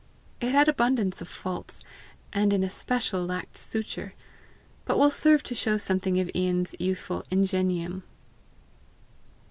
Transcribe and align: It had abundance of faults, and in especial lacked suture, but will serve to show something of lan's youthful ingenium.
It 0.39 0.51
had 0.53 0.67
abundance 0.67 1.21
of 1.21 1.27
faults, 1.27 1.83
and 2.33 2.53
in 2.53 2.63
especial 2.63 3.23
lacked 3.23 3.55
suture, 3.55 4.15
but 4.83 4.97
will 4.97 5.11
serve 5.11 5.43
to 5.43 5.53
show 5.53 5.77
something 5.77 6.19
of 6.19 6.31
lan's 6.33 6.73
youthful 6.79 7.23
ingenium. 7.29 8.01